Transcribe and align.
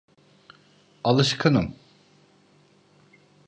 Alışkınım. 1.03 1.73